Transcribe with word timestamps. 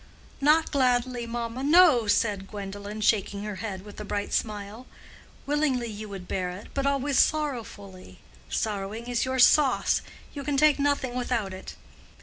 "Not 0.41 0.71
gladly, 0.71 1.27
mamma, 1.27 1.61
no!" 1.61 2.07
said 2.07 2.47
Gwendolen, 2.47 3.01
shaking 3.01 3.43
her 3.43 3.57
head, 3.57 3.83
with 3.83 3.99
a 4.01 4.03
bright 4.03 4.33
smile. 4.33 4.87
"Willingly 5.45 5.85
you 5.91 6.09
would 6.09 6.27
bear 6.27 6.49
it, 6.49 6.69
but 6.73 6.87
always 6.87 7.19
sorrowfully. 7.19 8.17
Sorrowing 8.49 9.05
is 9.05 9.25
your 9.25 9.37
sauce; 9.37 10.01
you 10.33 10.43
can 10.43 10.57
take 10.57 10.79
nothing 10.79 11.13
without 11.13 11.53
it." 11.53 11.75